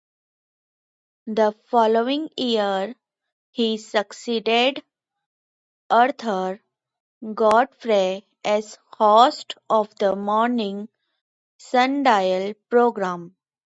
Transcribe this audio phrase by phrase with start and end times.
[1.27, 2.95] The following year
[3.51, 4.83] he succeeded
[5.91, 6.59] Arthur
[7.35, 10.89] Godfrey as host of the morning
[11.59, 13.35] "Sundial" program.